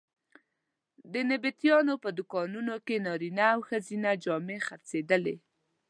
د 1.13 1.15
نبطیانو 1.31 1.93
په 2.03 2.09
دوکانونو 2.17 2.75
کې 2.85 3.03
نارینه 3.07 3.45
او 3.55 3.59
ښځینه 3.69 4.09
جامې 4.23 4.57
خرڅېدلې. 4.67 5.35